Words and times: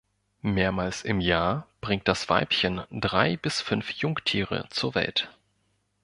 Mehrmals 0.41 1.03
im 1.03 1.19
Jahr 1.21 1.67
bringt 1.79 2.07
das 2.07 2.27
Weibchen 2.27 2.81
drei 2.89 3.37
bis 3.37 3.61
fünf 3.61 3.91
Jungtiere 3.91 4.65
zur 4.71 4.95
Welt. 4.95 5.29